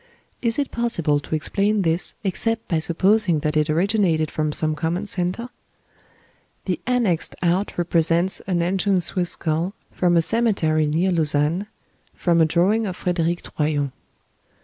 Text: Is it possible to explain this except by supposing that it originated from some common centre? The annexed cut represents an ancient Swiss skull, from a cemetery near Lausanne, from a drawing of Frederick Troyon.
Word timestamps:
Is 0.41 0.57
it 0.57 0.71
possible 0.71 1.19
to 1.19 1.35
explain 1.35 1.83
this 1.83 2.15
except 2.23 2.67
by 2.67 2.79
supposing 2.79 3.41
that 3.41 3.55
it 3.55 3.69
originated 3.69 4.31
from 4.31 4.51
some 4.51 4.75
common 4.75 5.05
centre? 5.05 5.49
The 6.65 6.79
annexed 6.87 7.35
cut 7.43 7.77
represents 7.77 8.39
an 8.47 8.63
ancient 8.63 9.03
Swiss 9.03 9.29
skull, 9.33 9.75
from 9.91 10.17
a 10.17 10.21
cemetery 10.23 10.87
near 10.87 11.11
Lausanne, 11.11 11.67
from 12.15 12.41
a 12.41 12.45
drawing 12.45 12.87
of 12.87 12.95
Frederick 12.95 13.43
Troyon. 13.43 13.91